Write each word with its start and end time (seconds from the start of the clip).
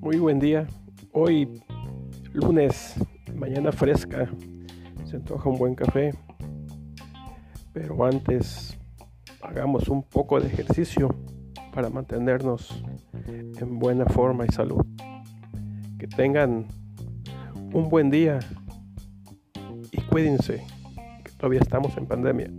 Muy 0.00 0.16
buen 0.18 0.38
día. 0.38 0.66
Hoy, 1.12 1.62
lunes, 2.32 2.94
mañana 3.34 3.70
fresca, 3.70 4.30
se 5.04 5.16
antoja 5.16 5.50
un 5.50 5.58
buen 5.58 5.74
café. 5.74 6.14
Pero 7.74 8.02
antes, 8.06 8.78
hagamos 9.42 9.88
un 9.88 10.02
poco 10.02 10.40
de 10.40 10.46
ejercicio 10.46 11.14
para 11.74 11.90
mantenernos 11.90 12.82
en 13.26 13.78
buena 13.78 14.06
forma 14.06 14.46
y 14.46 14.52
salud. 14.52 14.86
Que 15.98 16.06
tengan 16.06 16.66
un 17.74 17.90
buen 17.90 18.08
día 18.08 18.38
y 19.92 20.00
cuídense, 20.00 20.64
que 21.22 21.30
todavía 21.32 21.60
estamos 21.60 21.94
en 21.98 22.06
pandemia. 22.06 22.50